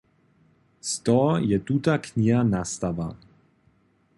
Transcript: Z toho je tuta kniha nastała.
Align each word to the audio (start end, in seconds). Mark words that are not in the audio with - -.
Z 0.89 0.99
toho 0.99 1.37
je 1.37 1.59
tuta 1.59 1.97
kniha 1.97 2.43
nastała. 2.43 3.15